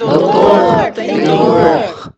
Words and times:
Doutor, 0.00 0.94
dor. 1.26 2.14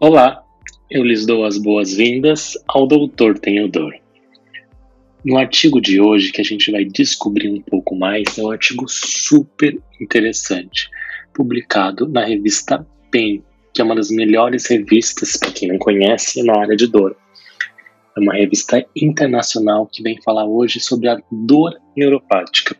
Olá, 0.00 0.42
eu 0.90 1.04
lhes 1.04 1.26
dou 1.26 1.44
as 1.44 1.58
boas-vindas 1.58 2.54
ao 2.68 2.86
Doutor 2.86 3.38
Tenho 3.38 3.68
Dor. 3.68 3.92
No 5.22 5.36
artigo 5.36 5.78
de 5.78 6.00
hoje, 6.00 6.32
que 6.32 6.40
a 6.40 6.44
gente 6.44 6.72
vai 6.72 6.86
descobrir 6.86 7.50
um 7.50 7.60
pouco 7.60 7.94
mais, 7.94 8.38
é 8.38 8.42
um 8.42 8.50
artigo 8.50 8.86
super 8.88 9.78
interessante, 10.00 10.88
publicado 11.34 12.08
na 12.08 12.24
revista 12.24 12.86
PEN, 13.10 13.44
que 13.74 13.82
é 13.82 13.84
uma 13.84 13.94
das 13.94 14.08
melhores 14.10 14.64
revistas, 14.68 15.36
para 15.36 15.52
quem 15.52 15.68
não 15.68 15.78
conhece, 15.78 16.42
na 16.42 16.60
área 16.60 16.76
de 16.76 16.86
dor. 16.86 17.14
É 18.16 18.20
uma 18.20 18.32
revista 18.32 18.82
internacional 18.96 19.86
que 19.86 20.02
vem 20.02 20.18
falar 20.22 20.46
hoje 20.46 20.80
sobre 20.80 21.10
a 21.10 21.20
dor 21.30 21.78
neuropática 21.94 22.74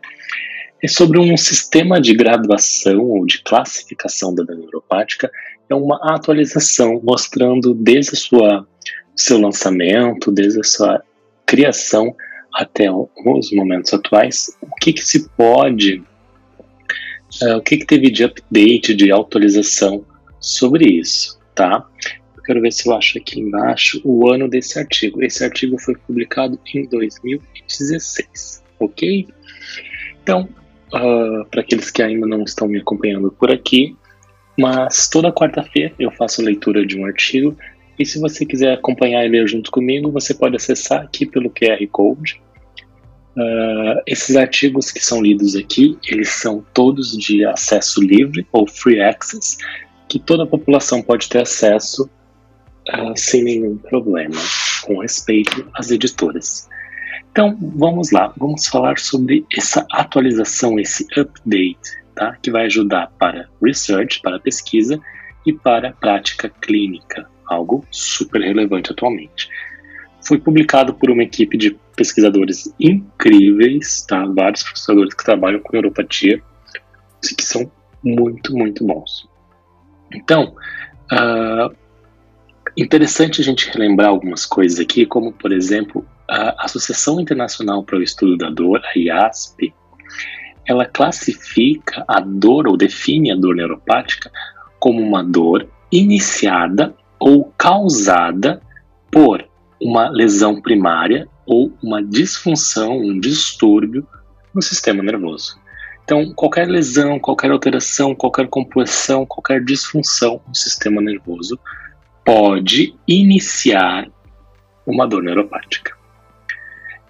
é 0.81 0.87
sobre 0.87 1.19
um 1.19 1.37
sistema 1.37 2.01
de 2.01 2.13
graduação 2.13 3.01
ou 3.01 3.25
de 3.25 3.41
classificação 3.43 4.33
da 4.33 4.43
neuropática, 4.43 5.31
é 5.69 5.75
uma 5.75 5.99
atualização 6.13 6.99
mostrando 7.03 7.73
desde 7.73 8.15
sua 8.15 8.67
seu 9.15 9.39
lançamento, 9.39 10.31
desde 10.31 10.59
a 10.59 10.63
sua 10.63 11.03
criação 11.45 12.15
até 12.53 12.89
os 12.91 13.51
momentos 13.51 13.93
atuais, 13.93 14.57
o 14.61 14.75
que, 14.75 14.93
que 14.93 15.03
se 15.03 15.29
pode, 15.29 16.03
uh, 17.41 17.57
o 17.57 17.61
que, 17.61 17.77
que 17.77 17.85
teve 17.85 18.09
de 18.09 18.23
update, 18.23 18.95
de 18.95 19.11
atualização 19.11 20.05
sobre 20.39 20.85
isso, 20.85 21.39
tá? 21.53 21.85
Eu 22.35 22.43
quero 22.43 22.61
ver 22.61 22.71
se 22.73 22.87
eu 22.87 22.95
acho 22.95 23.19
aqui 23.19 23.39
embaixo 23.39 24.01
o 24.03 24.27
ano 24.29 24.49
desse 24.49 24.79
artigo. 24.79 25.23
Esse 25.23 25.43
artigo 25.43 25.77
foi 25.79 25.95
publicado 25.95 26.59
em 26.73 26.87
2016, 26.87 28.63
ok? 28.79 29.27
Então, 30.23 30.49
uh, 30.93 31.45
para 31.49 31.61
aqueles 31.61 31.89
que 31.91 32.01
ainda 32.01 32.25
não 32.25 32.43
estão 32.43 32.67
me 32.67 32.79
acompanhando 32.79 33.31
por 33.31 33.51
aqui, 33.51 33.95
mas 34.59 35.09
toda 35.09 35.31
quarta-feira 35.31 35.93
eu 35.99 36.11
faço 36.11 36.41
leitura 36.41 36.85
de 36.85 36.97
um 36.99 37.05
artigo 37.05 37.55
e 38.01 38.05
se 38.05 38.19
você 38.19 38.45
quiser 38.45 38.73
acompanhar 38.73 39.23
e 39.25 39.29
ler 39.29 39.47
junto 39.47 39.69
comigo, 39.69 40.11
você 40.11 40.33
pode 40.33 40.55
acessar 40.55 41.03
aqui 41.03 41.23
pelo 41.23 41.51
QR 41.51 41.85
Code. 41.91 42.41
Uh, 43.37 44.01
esses 44.07 44.35
artigos 44.35 44.91
que 44.91 44.99
são 44.99 45.21
lidos 45.21 45.55
aqui, 45.55 45.97
eles 46.07 46.29
são 46.29 46.65
todos 46.73 47.15
de 47.15 47.45
acesso 47.45 48.01
livre 48.01 48.45
ou 48.51 48.67
free 48.67 48.99
access, 48.99 49.57
que 50.09 50.19
toda 50.19 50.43
a 50.43 50.47
população 50.47 51.01
pode 51.01 51.29
ter 51.29 51.41
acesso 51.41 52.09
uh, 52.89 53.13
sem 53.15 53.43
nenhum 53.43 53.77
problema, 53.77 54.35
com 54.83 54.97
respeito 54.97 55.69
às 55.75 55.91
editoras. 55.91 56.67
Então, 57.31 57.57
vamos 57.61 58.11
lá, 58.11 58.33
vamos 58.37 58.67
falar 58.67 58.99
sobre 58.99 59.45
essa 59.55 59.85
atualização, 59.89 60.77
esse 60.77 61.07
update, 61.17 62.03
tá? 62.13 62.35
que 62.41 62.51
vai 62.51 62.65
ajudar 62.65 63.09
para 63.17 63.47
research, 63.63 64.21
para 64.21 64.37
pesquisa 64.37 64.99
e 65.45 65.53
para 65.53 65.93
prática 65.93 66.49
clínica, 66.61 67.25
algo 67.47 67.85
super 67.89 68.41
relevante 68.41 68.91
atualmente. 68.91 69.49
Foi 70.27 70.39
publicado 70.39 70.93
por 70.93 71.09
uma 71.09 71.23
equipe 71.23 71.57
de 71.57 71.79
pesquisadores 71.95 72.73
incríveis, 72.77 74.05
tá? 74.05 74.25
vários 74.25 74.63
pesquisadores 74.63 75.13
que 75.13 75.23
trabalham 75.23 75.61
com 75.61 75.71
neuropatia, 75.71 76.43
que 77.21 77.43
são 77.43 77.71
muito, 78.03 78.53
muito 78.53 78.85
bons. 78.85 79.25
Então, 80.13 80.53
uh, 81.13 81.73
interessante 82.75 83.39
a 83.39 83.43
gente 83.43 83.69
relembrar 83.69 84.09
algumas 84.09 84.45
coisas 84.45 84.81
aqui, 84.81 85.05
como, 85.05 85.31
por 85.31 85.53
exemplo, 85.53 86.05
a 86.31 86.63
Associação 86.63 87.19
Internacional 87.19 87.83
para 87.83 87.97
o 87.97 88.01
Estudo 88.01 88.37
da 88.37 88.49
Dor, 88.49 88.81
a 88.85 88.97
IASP, 88.97 89.73
ela 90.65 90.85
classifica 90.85 92.05
a 92.07 92.21
dor 92.21 92.67
ou 92.67 92.77
define 92.77 93.31
a 93.31 93.35
dor 93.35 93.55
neuropática 93.55 94.31
como 94.79 95.01
uma 95.01 95.21
dor 95.21 95.67
iniciada 95.91 96.95
ou 97.19 97.51
causada 97.57 98.61
por 99.11 99.45
uma 99.81 100.09
lesão 100.09 100.61
primária 100.61 101.27
ou 101.45 101.73
uma 101.83 102.01
disfunção, 102.01 102.97
um 102.97 103.19
distúrbio 103.19 104.07
no 104.55 104.61
sistema 104.61 105.03
nervoso. 105.03 105.59
Então, 106.05 106.33
qualquer 106.33 106.67
lesão, 106.67 107.19
qualquer 107.19 107.51
alteração, 107.51 108.15
qualquer 108.15 108.47
composição, 108.47 109.25
qualquer 109.25 109.61
disfunção 109.63 110.41
no 110.47 110.55
sistema 110.55 111.01
nervoso 111.01 111.59
pode 112.23 112.95
iniciar 113.05 114.09
uma 114.85 115.05
dor 115.05 115.23
neuropática. 115.23 116.00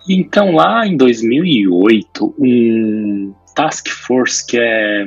Então, 0.08 0.52
lá 0.52 0.86
em 0.86 0.98
2008, 0.98 2.36
um 2.38 3.34
task 3.56 3.88
force, 3.88 4.46
que 4.46 4.58
é 4.60 5.06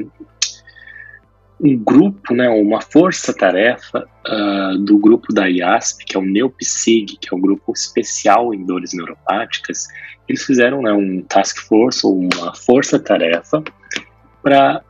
um 1.60 1.76
grupo, 1.76 2.34
né, 2.34 2.48
uma 2.48 2.80
força-tarefa 2.80 4.06
uh, 4.26 4.78
do 4.78 4.98
grupo 4.98 5.32
da 5.32 5.46
IASP, 5.46 6.04
que 6.04 6.16
é 6.16 6.20
o 6.20 6.24
NeoPsig, 6.24 7.16
que 7.16 7.32
é 7.32 7.36
o 7.36 7.40
grupo 7.40 7.72
especial 7.72 8.52
em 8.52 8.64
dores 8.64 8.92
neuropáticas, 8.92 9.86
eles 10.28 10.44
fizeram 10.44 10.82
né, 10.82 10.92
um 10.92 11.22
task 11.22 11.58
force 11.60 12.06
ou 12.06 12.18
uma 12.18 12.54
força-tarefa 12.54 13.62
para 14.42 14.82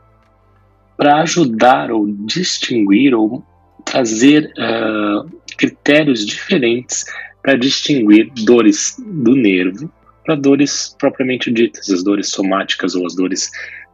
ajudar 1.21 1.91
ou 1.91 2.07
distinguir 2.07 3.13
ou 3.13 3.43
trazer 3.83 4.51
uh, 4.57 5.29
critérios 5.57 6.25
diferentes 6.25 7.05
para 7.45 7.55
distinguir 7.55 8.31
dores 8.43 8.95
do 8.97 9.35
nervo 9.35 9.93
para 10.25 10.33
dores 10.33 10.95
propriamente 10.97 11.51
ditas, 11.51 11.87
as 11.91 12.03
dores 12.03 12.29
somáticas 12.29 12.95
ou 12.95 13.05
as 13.05 13.13
dores 13.13 13.51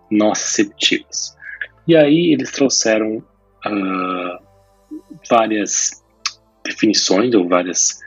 nociceptivas. 0.10 1.36
E 1.86 1.94
aí 1.94 2.32
eles 2.32 2.50
trouxeram 2.52 3.18
uh, 3.18 4.44
várias 5.30 6.02
definições 6.64 7.36
ou 7.36 7.50
várias 7.50 8.00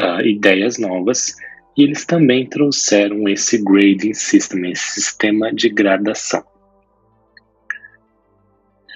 uh, 0.00 0.22
ideias 0.24 0.78
novas 0.78 1.36
e 1.76 1.82
eles 1.82 2.06
também 2.06 2.48
trouxeram 2.48 3.28
esse 3.28 3.62
grading 3.62 4.14
system, 4.14 4.70
esse 4.70 5.02
sistema 5.02 5.52
de 5.52 5.68
gradação. 5.68 6.42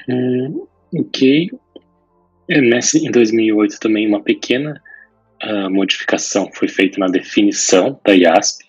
Hum, 0.09 0.67
ok. 0.95 1.51
Nesse, 2.49 3.07
em 3.07 3.11
2008 3.11 3.79
também 3.79 4.09
uma 4.09 4.23
pequena 4.23 4.81
uh, 5.45 5.71
modificação 5.71 6.51
foi 6.55 6.69
feita 6.69 6.99
na 6.99 7.07
definição 7.07 8.01
da 8.05 8.13
IASP, 8.13 8.65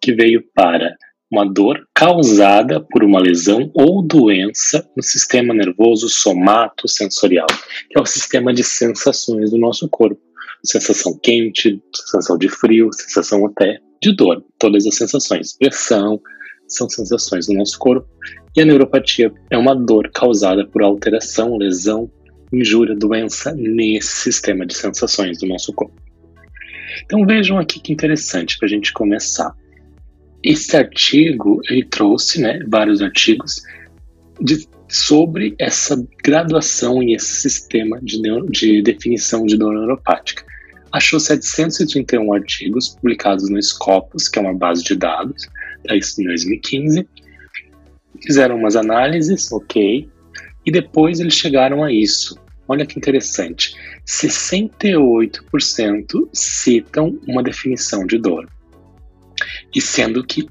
que 0.00 0.12
veio 0.12 0.44
para 0.54 0.96
uma 1.30 1.44
dor 1.44 1.86
causada 1.94 2.80
por 2.80 3.02
uma 3.02 3.20
lesão 3.20 3.70
ou 3.74 4.02
doença 4.02 4.88
no 4.96 5.02
sistema 5.02 5.52
nervoso 5.52 6.08
somatosensorial, 6.08 7.48
que 7.90 7.98
é 7.98 8.00
o 8.00 8.06
sistema 8.06 8.54
de 8.54 8.62
sensações 8.62 9.50
do 9.50 9.58
nosso 9.58 9.88
corpo. 9.88 10.20
Sensação 10.64 11.18
quente, 11.22 11.80
sensação 11.94 12.38
de 12.38 12.48
frio, 12.48 12.92
sensação 12.92 13.46
até 13.46 13.78
de 14.02 14.14
dor. 14.14 14.44
Todas 14.58 14.86
as 14.86 14.96
sensações, 14.96 15.56
pressão, 15.56 16.20
são 16.68 16.88
sensações 16.88 17.46
do 17.46 17.54
nosso 17.54 17.78
corpo. 17.78 18.08
E 18.56 18.60
a 18.60 18.64
neuropatia 18.64 19.32
é 19.50 19.56
uma 19.56 19.74
dor 19.74 20.10
causada 20.12 20.66
por 20.66 20.82
alteração, 20.82 21.56
lesão, 21.56 22.10
injúria, 22.52 22.96
doença 22.96 23.52
nesse 23.54 24.08
sistema 24.08 24.64
de 24.64 24.74
sensações 24.74 25.38
do 25.38 25.46
nosso 25.46 25.72
corpo. 25.72 26.05
Então 27.04 27.24
vejam 27.26 27.58
aqui 27.58 27.80
que 27.80 27.92
interessante 27.92 28.58
para 28.58 28.66
a 28.66 28.70
gente 28.70 28.92
começar. 28.92 29.54
Esse 30.42 30.76
artigo 30.76 31.60
ele 31.68 31.84
trouxe 31.84 32.40
né, 32.40 32.60
vários 32.68 33.02
artigos 33.02 33.62
de, 34.40 34.66
sobre 34.88 35.54
essa 35.58 35.96
graduação 36.22 37.02
e 37.02 37.14
esse 37.14 37.40
sistema 37.40 37.98
de, 38.02 38.20
de 38.50 38.82
definição 38.82 39.44
de 39.44 39.56
dor 39.56 39.74
neuropática. 39.74 40.44
Achou 40.92 41.18
731 41.18 42.32
artigos 42.32 42.90
publicados 42.90 43.50
no 43.50 43.60
Scopus, 43.62 44.28
que 44.28 44.38
é 44.38 44.42
uma 44.42 44.54
base 44.54 44.82
de 44.84 44.94
dados, 44.94 45.46
tá, 45.84 45.96
isso 45.96 46.20
em 46.22 46.24
2015. 46.24 47.08
Fizeram 48.22 48.56
umas 48.56 48.76
análises, 48.76 49.50
ok, 49.52 50.08
e 50.64 50.70
depois 50.70 51.20
eles 51.20 51.34
chegaram 51.34 51.84
a 51.84 51.92
isso. 51.92 52.38
Olha 52.68 52.86
que 52.86 52.98
interessante. 52.98 53.74
68% 54.06 56.28
citam 56.32 57.18
uma 57.26 57.42
definição 57.42 58.06
de 58.06 58.18
dor. 58.18 58.48
E 59.74 59.80
sendo 59.80 60.24
que, 60.24 60.46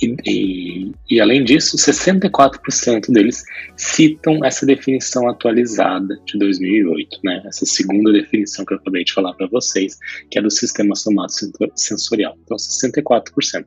e, 0.00 0.14
e, 0.24 0.92
e 1.10 1.20
além 1.20 1.42
disso, 1.44 1.76
64% 1.76 3.12
deles 3.12 3.42
citam 3.76 4.44
essa 4.44 4.64
definição 4.64 5.28
atualizada 5.28 6.16
de 6.26 6.38
2008, 6.38 7.18
né? 7.24 7.42
Essa 7.44 7.66
segunda 7.66 8.12
definição 8.12 8.64
que 8.64 8.74
eu 8.74 8.78
acabei 8.78 9.02
de 9.04 9.12
falar 9.12 9.34
para 9.34 9.48
vocês, 9.48 9.98
que 10.30 10.38
é 10.38 10.42
do 10.42 10.50
sistema 10.50 10.94
somatosensorial. 10.94 12.38
Então, 12.44 12.56
64%. 12.56 13.64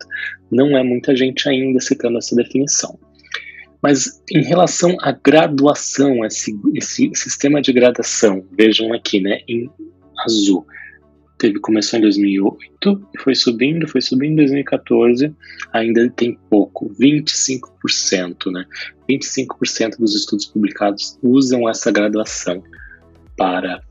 Não 0.51 0.77
é 0.77 0.83
muita 0.83 1.15
gente 1.15 1.49
ainda 1.49 1.81
citando 1.81 2.17
essa 2.17 2.35
definição. 2.35 2.97
Mas 3.81 4.21
em 4.31 4.43
relação 4.43 4.95
à 5.01 5.11
graduação, 5.11 6.25
esse, 6.25 6.57
esse 6.73 7.11
sistema 7.13 7.61
de 7.61 7.71
gradação, 7.71 8.45
vejam 8.57 8.93
aqui, 8.93 9.19
né, 9.19 9.39
em 9.47 9.69
azul, 10.25 10.65
teve 11.37 11.59
começou 11.59 11.99
em 11.99 12.01
2008 12.01 13.07
e 13.13 13.21
foi 13.21 13.35
subindo, 13.35 13.87
foi 13.87 14.01
subindo 14.01 14.33
em 14.33 14.35
2014, 14.37 15.33
ainda 15.73 16.09
tem 16.09 16.37
pouco, 16.49 16.93
25%, 16.99 18.51
né? 18.51 18.65
25% 19.09 19.97
dos 19.99 20.15
estudos 20.15 20.45
publicados 20.45 21.19
usam 21.21 21.69
essa 21.69 21.91
graduação 21.91 22.63
para 23.37 23.81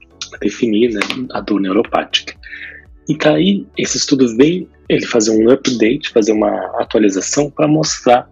definir 0.40 0.92
né, 0.92 1.00
a 1.32 1.40
dor 1.40 1.60
neuropática. 1.60 2.34
E 3.08 3.16
aí 3.28 3.66
esse 3.76 3.98
estudo 3.98 4.34
vem 4.36 4.68
ele 4.88 5.06
fazer 5.06 5.30
um 5.30 5.50
update, 5.50 6.10
fazer 6.10 6.32
uma 6.32 6.80
atualização 6.80 7.50
para 7.50 7.68
mostrar 7.68 8.28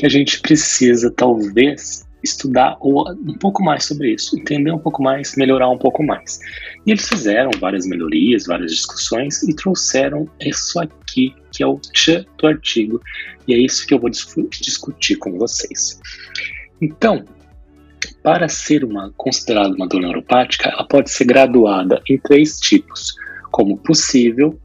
que 0.00 0.06
a 0.06 0.08
gente 0.08 0.40
precisa 0.40 1.10
talvez 1.10 2.08
estudar 2.24 2.78
um 2.82 3.36
pouco 3.38 3.62
mais 3.62 3.84
sobre 3.84 4.14
isso, 4.14 4.34
entender 4.38 4.72
um 4.72 4.78
pouco 4.78 5.02
mais, 5.02 5.36
melhorar 5.36 5.68
um 5.68 5.76
pouco 5.76 6.02
mais. 6.02 6.38
E 6.86 6.90
eles 6.90 7.06
fizeram 7.06 7.50
várias 7.60 7.86
melhorias, 7.86 8.46
várias 8.46 8.72
discussões 8.72 9.42
e 9.42 9.54
trouxeram 9.54 10.26
isso 10.40 10.80
aqui, 10.80 11.34
que 11.52 11.62
é 11.62 11.66
o 11.66 11.78
tch 11.78 12.24
do 12.38 12.46
artigo, 12.46 12.98
e 13.46 13.52
é 13.52 13.58
isso 13.58 13.86
que 13.86 13.92
eu 13.92 13.98
vou 13.98 14.08
discutir 14.08 15.16
com 15.16 15.36
vocês. 15.36 16.00
Então, 16.80 17.22
para 18.22 18.48
ser 18.48 18.84
uma 18.84 19.12
considerada 19.18 19.74
uma 19.74 19.86
dor 19.86 20.00
neuropática, 20.00 20.70
ela 20.70 20.88
pode 20.88 21.10
ser 21.10 21.26
graduada 21.26 22.00
em 22.08 22.16
três 22.16 22.58
tipos, 22.58 23.14
como 23.50 23.76
possível, 23.76 24.58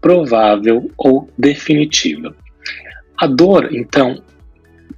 provável 0.00 0.90
ou 0.96 1.28
definitiva. 1.36 2.34
A 3.18 3.26
dor, 3.26 3.68
então, 3.74 4.22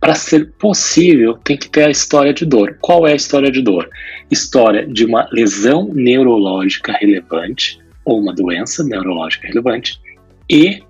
para 0.01 0.15
ser 0.15 0.53
possível, 0.53 1.39
tem 1.45 1.59
que 1.59 1.69
ter 1.69 1.85
a 1.85 1.91
história 1.91 2.33
de 2.33 2.47
dor. 2.47 2.79
Qual 2.81 3.07
é 3.07 3.13
a 3.13 3.17
história 3.17 3.51
de 3.51 3.61
dor? 3.61 3.89
História 4.31 4.87
de 4.87 5.05
uma 5.05 5.29
lesão 5.31 5.91
neurológica 5.93 6.93
relevante 6.93 7.79
ou 8.05 8.19
uma 8.19 8.35
doença 8.35 8.83
neurológica 8.83 9.47
relevante 9.47 10.01
e, 10.49 10.83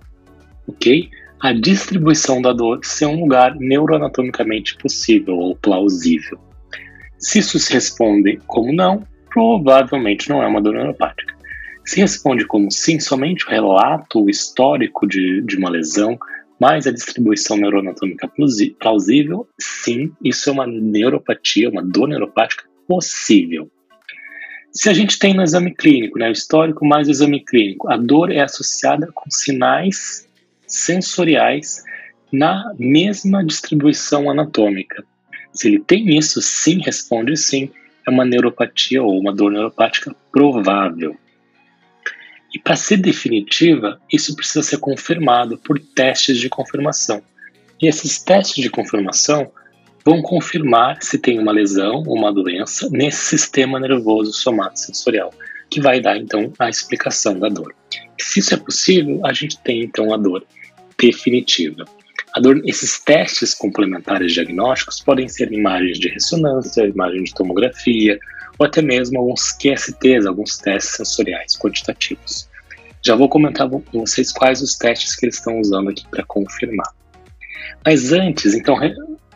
ok, 0.66 1.10
a 1.40 1.52
distribuição 1.52 2.40
da 2.40 2.52
dor 2.52 2.80
ser 2.84 3.06
um 3.06 3.20
lugar 3.20 3.56
neuroanatomicamente 3.56 4.76
possível 4.76 5.36
ou 5.36 5.56
plausível. 5.56 6.38
Se 7.18 7.40
isso 7.40 7.58
se 7.58 7.72
responde 7.72 8.38
como 8.46 8.72
não, 8.72 9.02
provavelmente 9.28 10.28
não 10.30 10.42
é 10.42 10.46
uma 10.46 10.62
dor 10.62 10.74
neuropática. 10.74 11.34
Se 11.84 12.00
responde 12.00 12.46
como 12.46 12.70
sim, 12.70 13.00
somente 13.00 13.44
o 13.44 13.50
relato 13.50 14.30
histórico 14.30 15.06
de, 15.06 15.42
de 15.42 15.56
uma 15.56 15.68
lesão 15.68 16.16
mas 16.60 16.86
a 16.86 16.92
distribuição 16.92 17.56
neuroanatômica 17.56 18.30
plausível, 18.78 19.48
sim, 19.58 20.12
isso 20.22 20.50
é 20.50 20.52
uma 20.52 20.66
neuropatia, 20.66 21.70
uma 21.70 21.82
dor 21.82 22.08
neuropática 22.08 22.64
possível. 22.86 23.70
Se 24.72 24.88
a 24.88 24.92
gente 24.92 25.18
tem 25.18 25.34
no 25.34 25.42
exame 25.42 25.74
clínico, 25.74 26.18
né, 26.18 26.30
histórico 26.30 26.86
mais 26.86 27.08
exame 27.08 27.42
clínico, 27.44 27.90
a 27.90 27.96
dor 27.96 28.30
é 28.30 28.40
associada 28.40 29.10
com 29.12 29.30
sinais 29.30 30.28
sensoriais 30.66 31.82
na 32.32 32.72
mesma 32.78 33.44
distribuição 33.44 34.30
anatômica. 34.30 35.02
Se 35.52 35.66
ele 35.66 35.80
tem 35.80 36.16
isso, 36.16 36.40
sim, 36.40 36.80
responde 36.84 37.36
sim, 37.36 37.70
é 38.06 38.10
uma 38.10 38.24
neuropatia 38.24 39.02
ou 39.02 39.18
uma 39.18 39.32
dor 39.32 39.50
neuropática 39.50 40.14
provável. 40.30 41.16
E 42.52 42.58
para 42.58 42.76
ser 42.76 42.96
definitiva, 42.96 44.00
isso 44.12 44.34
precisa 44.34 44.62
ser 44.62 44.78
confirmado 44.78 45.56
por 45.58 45.78
testes 45.78 46.38
de 46.38 46.48
confirmação. 46.48 47.22
E 47.80 47.86
esses 47.86 48.20
testes 48.22 48.62
de 48.62 48.68
confirmação 48.68 49.50
vão 50.04 50.22
confirmar 50.22 50.98
se 51.02 51.18
tem 51.18 51.38
uma 51.38 51.52
lesão 51.52 52.02
ou 52.06 52.16
uma 52.16 52.32
doença 52.32 52.88
nesse 52.90 53.36
sistema 53.36 53.78
nervoso 53.78 54.32
somatosensorial, 54.32 55.32
que 55.68 55.80
vai 55.80 56.00
dar 56.00 56.16
então 56.16 56.52
a 56.58 56.68
explicação 56.68 57.38
da 57.38 57.48
dor. 57.48 57.74
E 58.18 58.22
se 58.22 58.40
isso 58.40 58.54
é 58.54 58.56
possível, 58.56 59.20
a 59.24 59.32
gente 59.32 59.58
tem 59.58 59.82
então 59.82 60.12
a 60.12 60.16
dor 60.16 60.44
definitiva. 60.98 61.84
A 62.34 62.40
dor, 62.40 62.60
esses 62.64 63.00
testes 63.00 63.54
complementares 63.54 64.32
diagnósticos 64.32 65.00
podem 65.00 65.28
ser 65.28 65.52
imagens 65.52 65.98
de 65.98 66.08
ressonância, 66.08 66.86
imagem 66.86 67.24
de 67.24 67.34
tomografia, 67.34 68.18
ou 68.60 68.66
até 68.66 68.82
mesmo 68.82 69.18
alguns 69.18 69.52
QSTs, 69.52 70.26
alguns 70.26 70.58
testes 70.58 70.96
sensoriais 70.96 71.56
quantitativos. 71.56 72.46
Já 73.02 73.16
vou 73.16 73.26
comentar 73.26 73.66
com 73.70 73.82
vocês 73.94 74.30
quais 74.30 74.60
os 74.60 74.76
testes 74.76 75.16
que 75.16 75.24
eles 75.24 75.36
estão 75.36 75.58
usando 75.58 75.88
aqui 75.88 76.06
para 76.10 76.22
confirmar. 76.24 76.92
Mas 77.82 78.12
antes, 78.12 78.52
então, 78.52 78.76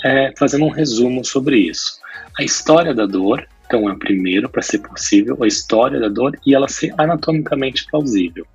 é, 0.05 0.35
fazendo 0.37 0.67
um 0.67 0.71
resumo 0.71 1.25
sobre 1.25 1.57
isso. 1.57 1.99
A 2.39 2.45
história 2.45 2.93
da 2.93 3.07
dor, 3.07 3.49
então, 3.65 3.89
é 3.89 3.97
primeiro, 3.97 4.47
para 4.51 4.61
ser 4.61 4.81
possível, 4.81 5.43
a 5.43 5.47
história 5.47 5.99
da 5.99 6.09
dor 6.09 6.39
e 6.45 6.55
ela 6.55 6.69
ser 6.69 6.93
anatomicamente 6.99 7.87
plausível. 7.87 8.47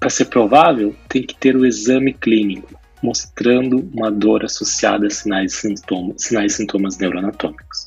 Para 0.00 0.08
ser 0.08 0.24
provável, 0.26 0.96
tem 1.10 1.22
que 1.24 1.34
ter 1.34 1.54
o 1.54 1.66
exame 1.66 2.14
clínico, 2.14 2.72
mostrando 3.02 3.86
uma 3.92 4.10
dor 4.10 4.46
associada 4.46 5.06
a 5.06 5.10
sinais 5.10 5.52
e 5.52 5.56
sintomas, 5.56 6.22
sinais 6.22 6.54
e 6.54 6.56
sintomas 6.56 6.96
neuroanatômicos 6.96 7.83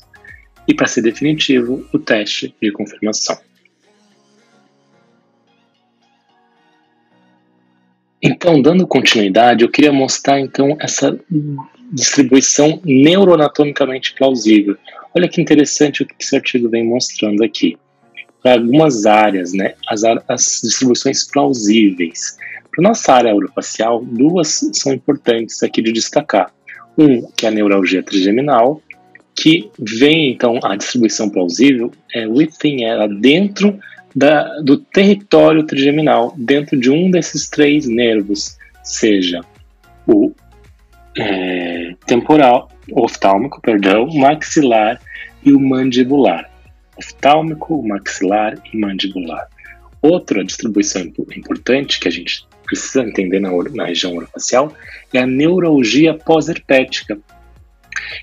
e, 0.68 0.74
para 0.74 0.86
ser 0.86 1.00
definitivo, 1.00 1.88
o 1.92 1.98
teste 1.98 2.54
de 2.60 2.70
confirmação. 2.70 3.38
Então, 8.22 8.60
dando 8.60 8.86
continuidade, 8.86 9.64
eu 9.64 9.70
queria 9.70 9.92
mostrar 9.92 10.38
então 10.38 10.76
essa 10.78 11.18
distribuição 11.90 12.80
neuroanatomicamente 12.84 14.14
plausível. 14.14 14.76
Olha 15.16 15.28
que 15.28 15.40
interessante 15.40 16.02
o 16.02 16.06
que 16.06 16.14
esse 16.20 16.36
artigo 16.36 16.68
vem 16.68 16.84
mostrando 16.84 17.42
aqui. 17.42 17.78
Para 18.42 18.54
algumas 18.54 19.06
áreas, 19.06 19.52
né, 19.54 19.74
as, 19.88 20.02
as 20.28 20.60
distribuições 20.62 21.24
plausíveis. 21.30 22.36
Para 22.70 22.82
nossa 22.82 23.12
área 23.12 23.34
orofacial, 23.34 24.04
duas 24.04 24.68
são 24.74 24.92
importantes 24.92 25.62
aqui 25.62 25.80
de 25.80 25.92
destacar. 25.92 26.52
Um, 26.96 27.22
que 27.36 27.46
é 27.46 27.48
a 27.48 27.52
neuralgia 27.52 28.02
trigeminal, 28.02 28.82
que 29.40 29.70
vem, 29.78 30.32
então, 30.32 30.58
a 30.64 30.74
distribuição 30.74 31.30
plausível 31.30 31.92
é 32.12 32.26
within, 32.26 32.84
é 32.84 33.06
dentro 33.06 33.78
da, 34.14 34.60
do 34.60 34.78
território 34.78 35.62
trigeminal, 35.62 36.34
dentro 36.36 36.76
de 36.76 36.90
um 36.90 37.08
desses 37.08 37.48
três 37.48 37.86
nervos, 37.86 38.58
seja 38.82 39.42
o 40.08 40.32
é, 41.16 41.94
temporal, 42.04 42.68
oftálmico, 42.92 43.60
perdão, 43.60 44.08
maxilar 44.12 45.00
e 45.44 45.52
o 45.52 45.60
mandibular. 45.60 46.50
Oftálmico, 46.96 47.86
maxilar 47.86 48.60
e 48.72 48.76
mandibular. 48.76 49.46
Outra 50.02 50.44
distribuição 50.44 51.02
importante 51.36 52.00
que 52.00 52.08
a 52.08 52.10
gente 52.10 52.44
precisa 52.64 53.02
entender 53.02 53.38
na, 53.38 53.50
na 53.72 53.84
região 53.84 54.16
orofacial 54.16 54.72
é 55.12 55.20
a 55.20 55.26
neuralgia 55.26 56.14
pós-herpética, 56.14 57.16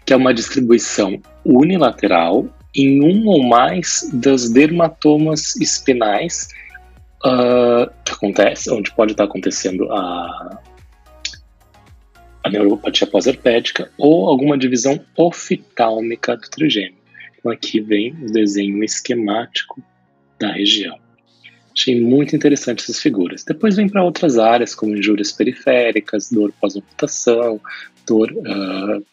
que 0.05 0.13
é 0.13 0.15
uma 0.15 0.33
distribuição 0.33 1.21
unilateral 1.43 2.47
em 2.75 3.01
um 3.01 3.27
ou 3.27 3.43
mais 3.43 4.09
das 4.13 4.49
dermatomas 4.49 5.55
espinais 5.55 6.49
uh, 7.25 7.89
que 8.03 8.11
acontece, 8.11 8.69
onde 8.71 8.91
pode 8.93 9.13
estar 9.13 9.23
acontecendo 9.23 9.89
a, 9.91 10.61
a 12.43 12.49
neuropatia 12.49 13.07
pós-herpética 13.07 13.89
ou 13.97 14.27
alguma 14.29 14.57
divisão 14.57 14.99
oftálmica 15.15 16.35
do 16.35 16.49
trigêmeo. 16.49 16.97
Então 17.39 17.51
aqui 17.51 17.79
vem 17.79 18.11
o 18.11 18.31
desenho 18.31 18.83
esquemático 18.83 19.81
da 20.39 20.51
região. 20.51 20.97
Achei 21.77 21.99
muito 21.99 22.35
interessante 22.35 22.83
essas 22.83 23.01
figuras. 23.01 23.43
Depois 23.43 23.75
vem 23.75 23.89
para 23.89 24.03
outras 24.03 24.37
áreas, 24.37 24.73
como 24.73 24.95
injúrias 24.95 25.31
periféricas, 25.31 26.31
dor 26.31 26.53
pós-amputação, 26.59 27.59
dor 28.07 28.31
uh, 28.31 29.05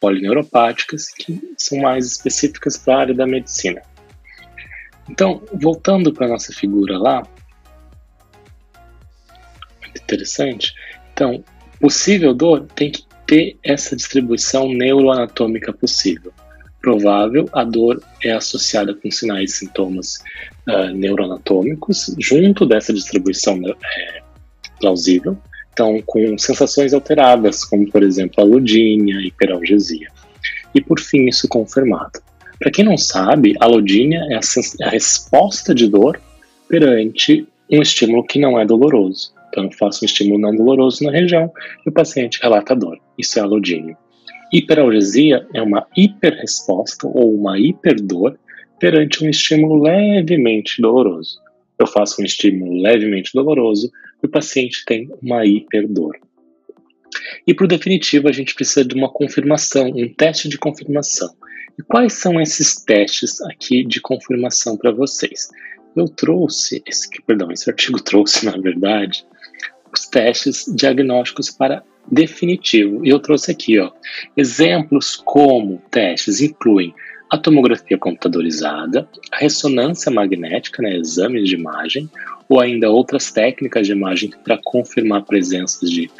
polineuropáticas, 0.00 1.08
que 1.08 1.40
são 1.56 1.78
mais 1.78 2.06
específicas 2.06 2.76
para 2.76 2.94
a 2.94 3.00
área 3.00 3.14
da 3.14 3.26
medicina. 3.26 3.82
Então, 5.08 5.42
voltando 5.54 6.12
para 6.12 6.26
a 6.26 6.30
nossa 6.30 6.52
figura 6.52 6.98
lá, 6.98 7.22
muito 9.80 10.02
interessante. 10.02 10.74
Então, 11.12 11.42
possível 11.80 12.34
dor 12.34 12.66
tem 12.74 12.90
que 12.90 13.04
ter 13.26 13.58
essa 13.62 13.96
distribuição 13.96 14.68
neuroanatômica 14.68 15.72
possível. 15.72 16.32
Provável, 16.80 17.48
a 17.52 17.64
dor 17.64 18.02
é 18.22 18.32
associada 18.32 18.94
com 18.94 19.10
sinais 19.10 19.52
e 19.52 19.54
sintomas 19.56 20.22
uh, 20.68 20.94
neuroanatômicos, 20.94 22.14
junto 22.18 22.66
dessa 22.66 22.92
distribuição 22.92 23.60
é, 23.66 24.22
plausível 24.78 25.36
estão 25.76 26.00
com 26.06 26.38
sensações 26.38 26.94
alteradas, 26.94 27.62
como 27.62 27.86
por 27.90 28.02
exemplo 28.02 28.42
a 28.42 28.44
lodínia, 28.44 29.20
hiperalgesia. 29.20 30.08
E 30.74 30.80
por 30.80 30.98
fim, 30.98 31.26
isso 31.26 31.46
confirmado. 31.46 32.18
Para 32.58 32.70
quem 32.70 32.84
não 32.84 32.96
sabe, 32.96 33.54
a 33.60 33.66
lodínia 33.66 34.20
é 34.30 34.36
a, 34.36 34.40
é 34.80 34.84
a 34.86 34.90
resposta 34.90 35.74
de 35.74 35.86
dor 35.88 36.18
perante 36.66 37.46
um 37.70 37.82
estímulo 37.82 38.24
que 38.24 38.38
não 38.38 38.58
é 38.58 38.64
doloroso. 38.64 39.34
Então, 39.48 39.64
eu 39.64 39.72
faço 39.72 40.04
um 40.04 40.06
estímulo 40.06 40.38
não 40.38 40.54
doloroso 40.56 41.04
na 41.04 41.12
região 41.12 41.52
e 41.84 41.90
o 41.90 41.92
paciente 41.92 42.40
relata 42.42 42.74
dor. 42.74 42.98
Isso 43.18 43.38
é 43.38 43.42
a 43.42 43.46
lodínia. 43.46 43.96
Hiperalgesia 44.52 45.46
é 45.54 45.60
uma 45.60 45.86
hiperresposta 45.96 47.06
ou 47.06 47.34
uma 47.34 47.58
hiperdor 47.58 48.36
perante 48.78 49.24
um 49.24 49.28
estímulo 49.28 49.82
levemente 49.82 50.80
doloroso. 50.80 51.38
eu 51.78 51.86
faço 51.86 52.22
um 52.22 52.24
estímulo 52.24 52.80
levemente 52.80 53.30
doloroso 53.34 53.90
o 54.26 54.30
paciente 54.30 54.84
tem 54.84 55.10
uma 55.22 55.44
hiperdor. 55.44 56.16
E 57.46 57.54
para 57.54 57.64
o 57.64 57.68
definitivo, 57.68 58.28
a 58.28 58.32
gente 58.32 58.54
precisa 58.54 58.84
de 58.84 58.94
uma 58.94 59.08
confirmação, 59.08 59.88
um 59.88 60.08
teste 60.12 60.48
de 60.48 60.58
confirmação. 60.58 61.34
E 61.78 61.82
quais 61.82 62.14
são 62.14 62.40
esses 62.40 62.76
testes 62.84 63.40
aqui 63.42 63.84
de 63.84 64.00
confirmação 64.00 64.76
para 64.76 64.90
vocês? 64.90 65.48
Eu 65.94 66.06
trouxe, 66.06 66.82
esse, 66.86 67.08
perdão, 67.26 67.50
esse 67.50 67.68
artigo 67.70 68.02
trouxe, 68.02 68.44
na 68.44 68.56
verdade, 68.56 69.24
os 69.92 70.06
testes 70.06 70.64
diagnósticos 70.74 71.50
para 71.50 71.82
definitivo. 72.10 73.04
E 73.04 73.08
eu 73.08 73.18
trouxe 73.18 73.50
aqui, 73.50 73.78
ó, 73.78 73.90
exemplos 74.36 75.16
como 75.16 75.82
testes 75.90 76.40
incluem 76.40 76.94
a 77.30 77.36
tomografia 77.36 77.98
computadorizada, 77.98 79.08
a 79.32 79.38
ressonância 79.38 80.10
magnética, 80.12 80.82
né, 80.82 80.96
exames 80.96 81.48
de 81.48 81.56
imagem, 81.56 82.08
ou 82.48 82.60
ainda 82.60 82.90
outras 82.90 83.32
técnicas 83.32 83.86
de 83.86 83.92
imagem 83.92 84.30
para 84.44 84.58
confirmar 84.64 85.24
presenças 85.24 85.90
de 85.90 86.10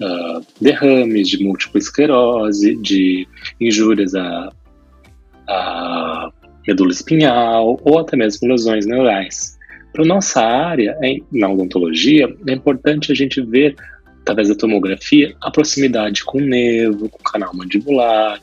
uh, 0.00 0.44
derrames, 0.60 1.28
de 1.28 1.42
múltipla 1.42 1.78
esclerose, 1.78 2.76
de 2.76 3.26
injúrias 3.60 4.14
à, 4.14 4.52
à 5.48 6.30
medula 6.66 6.92
espinhal 6.92 7.80
ou 7.84 7.98
até 7.98 8.16
mesmo 8.16 8.48
lesões 8.48 8.86
neurais. 8.86 9.58
Para 9.92 10.04
nossa 10.04 10.42
área, 10.42 10.98
na 11.30 11.48
odontologia, 11.48 12.28
é 12.48 12.52
importante 12.52 13.12
a 13.12 13.14
gente 13.14 13.40
ver, 13.40 13.76
através 14.22 14.48
da 14.48 14.56
tomografia, 14.56 15.36
a 15.40 15.50
proximidade 15.50 16.24
com 16.24 16.38
o 16.38 16.40
nervo, 16.40 17.08
com 17.08 17.18
o 17.18 17.22
canal 17.22 17.54
mandibular, 17.54 18.40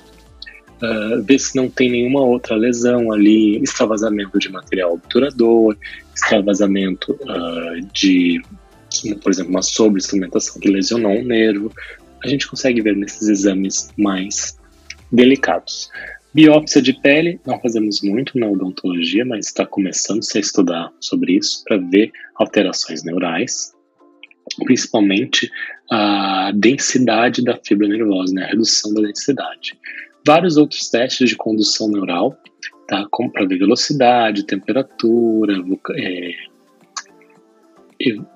uh, 0.82 1.22
ver 1.24 1.40
se 1.40 1.56
não 1.56 1.70
tem 1.70 1.92
nenhuma 1.92 2.22
outra 2.22 2.56
lesão 2.56 3.12
ali, 3.12 3.62
extravasamento 3.62 4.38
de 4.40 4.50
material 4.50 4.94
obturador, 4.94 5.78
extravasamento 6.14 7.14
uh, 7.14 7.82
de, 7.94 8.42
por 9.22 9.32
exemplo, 9.32 9.52
uma 9.52 9.62
sobreinstrumentação 9.62 10.60
que 10.60 10.70
lesionou 10.70 11.12
um 11.12 11.24
nervo. 11.24 11.72
A 12.24 12.28
gente 12.28 12.48
consegue 12.48 12.82
ver 12.82 12.96
nesses 12.96 13.28
exames 13.28 13.90
mais 13.98 14.58
delicados. 15.12 15.90
Biópsia 16.34 16.82
de 16.82 16.94
pele, 16.94 17.42
não 17.46 17.60
fazemos 17.60 18.02
muito 18.02 18.40
na 18.40 18.48
odontologia, 18.48 19.26
mas 19.26 19.48
está 19.48 19.66
começando 19.66 20.24
-se 20.24 20.38
a 20.38 20.42
estudar 20.42 20.92
sobre 21.00 21.34
isso 21.34 21.64
para 21.66 21.78
ver 21.78 22.12
alterações 22.36 23.04
neurais, 23.04 23.74
principalmente 24.64 25.52
a 25.92 26.52
densidade 26.56 27.44
da 27.44 27.58
fibra 27.58 27.88
nervosa, 27.88 28.34
né, 28.34 28.46
a 28.46 28.48
redução 28.48 28.94
da 28.94 29.02
densidade 29.02 29.78
vários 30.26 30.58
outros 30.58 30.90
testes 30.90 31.30
de 31.30 31.36
condução 31.36 31.88
neural, 31.88 32.38
tá? 32.88 33.06
Como 33.10 33.32
para 33.32 33.46
ver 33.46 33.60
velocidade, 33.60 34.46
temperatura, 34.46 35.54
é, 35.96 36.32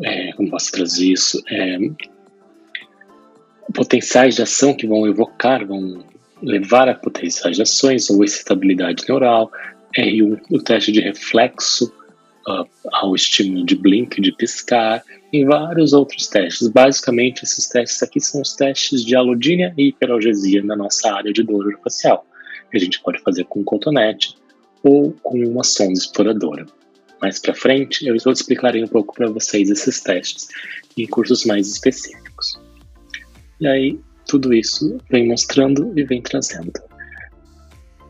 é, 0.03 0.33
como 0.33 0.49
posso 0.49 0.71
trazer 0.71 1.11
isso? 1.11 1.41
É, 1.49 1.77
potenciais 3.73 4.35
de 4.35 4.41
ação 4.41 4.73
que 4.73 4.87
vão 4.87 5.07
evocar, 5.07 5.65
vão 5.65 6.03
levar 6.41 6.87
a 6.87 6.95
potenciais 6.95 7.55
de 7.55 7.61
ações 7.61 8.09
ou 8.09 8.23
excitabilidade 8.23 9.03
neural, 9.07 9.51
R1, 9.97 10.39
o 10.51 10.61
teste 10.61 10.91
de 10.91 11.01
reflexo 11.01 11.91
uh, 12.47 12.67
ao 12.91 13.15
estímulo 13.15 13.65
de 13.65 13.75
blink, 13.75 14.21
de 14.21 14.31
piscar, 14.31 15.03
e 15.35 15.45
vários 15.45 15.91
outros 15.91 16.27
testes. 16.27 16.67
Basicamente, 16.67 17.43
esses 17.43 17.67
testes 17.67 18.01
aqui 18.01 18.21
são 18.21 18.41
os 18.41 18.55
testes 18.55 19.03
de 19.03 19.15
alodínia 19.15 19.73
e 19.77 19.89
hiperalgesia 19.89 20.63
na 20.63 20.75
nossa 20.75 21.11
área 21.13 21.33
de 21.33 21.43
dor 21.43 21.67
orofacial, 21.67 22.25
que 22.71 22.77
a 22.77 22.79
gente 22.79 23.01
pode 23.01 23.19
fazer 23.21 23.43
com 23.45 23.63
cotonete 23.63 24.35
ou 24.83 25.11
com 25.23 25.37
uma 25.39 25.63
sonda 25.63 25.93
exploradora. 25.93 26.65
Mais 27.21 27.39
para 27.39 27.53
frente, 27.53 28.05
eu 28.05 28.15
explicarei 28.15 28.83
um 28.83 28.87
pouco 28.87 29.13
para 29.13 29.29
vocês 29.29 29.69
esses 29.69 29.99
testes 30.01 30.47
em 30.97 31.07
cursos 31.07 31.45
mais 31.45 31.67
específicos. 31.67 32.59
E 33.59 33.67
aí, 33.67 33.99
tudo 34.27 34.53
isso 34.53 34.97
vem 35.09 35.27
mostrando 35.27 35.91
e 35.97 36.03
vem 36.03 36.21
trazendo. 36.21 36.71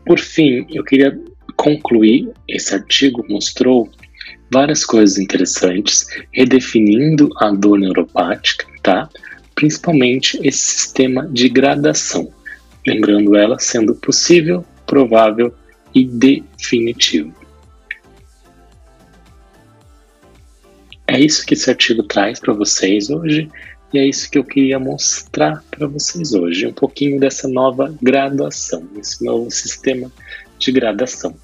Por 0.04 0.18
fim, 0.18 0.66
eu 0.70 0.84
queria 0.84 1.18
concluir, 1.56 2.30
esse 2.48 2.74
artigo 2.74 3.24
mostrou 3.28 3.90
várias 4.50 4.84
coisas 4.84 5.18
interessantes, 5.18 6.06
redefinindo 6.32 7.30
a 7.38 7.50
dor 7.50 7.78
neuropática, 7.78 8.66
tá? 8.82 9.08
Principalmente 9.54 10.38
esse 10.42 10.58
sistema 10.58 11.26
de 11.28 11.48
gradação, 11.48 12.32
lembrando 12.86 13.36
ela 13.36 13.58
sendo 13.58 13.94
possível, 13.94 14.64
provável 14.86 15.54
e 15.94 16.04
definitivo. 16.04 17.34
É 21.08 21.18
isso 21.20 21.46
que 21.46 21.54
esse 21.54 21.70
artigo 21.70 22.02
traz 22.02 22.40
para 22.40 22.52
vocês 22.52 23.10
hoje 23.10 23.48
e 23.92 23.98
é 23.98 24.06
isso 24.06 24.30
que 24.30 24.36
eu 24.36 24.44
queria 24.44 24.78
mostrar 24.78 25.62
para 25.70 25.86
vocês 25.86 26.34
hoje, 26.34 26.66
um 26.66 26.72
pouquinho 26.72 27.20
dessa 27.20 27.48
nova 27.48 27.94
graduação, 28.02 28.86
esse 28.98 29.24
novo 29.24 29.50
sistema 29.50 30.10
de 30.58 30.72
gradação. 30.72 31.34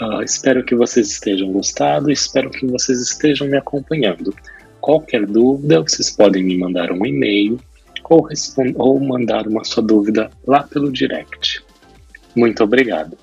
Uh, 0.00 0.22
espero 0.22 0.62
que 0.62 0.74
vocês 0.74 1.10
estejam 1.10 1.50
gostando, 1.52 2.10
espero 2.10 2.50
que 2.50 2.66
vocês 2.66 3.00
estejam 3.00 3.46
me 3.46 3.56
acompanhando. 3.56 4.34
Qualquer 4.80 5.26
dúvida, 5.26 5.80
vocês 5.80 6.10
podem 6.10 6.44
me 6.44 6.56
mandar 6.56 6.92
um 6.92 7.04
e-mail 7.04 7.58
ou, 8.04 8.28
ou 8.76 9.00
mandar 9.00 9.46
uma 9.46 9.64
sua 9.64 9.82
dúvida 9.82 10.30
lá 10.46 10.62
pelo 10.62 10.92
direct. 10.92 11.64
Muito 12.34 12.62
obrigado. 12.62 13.16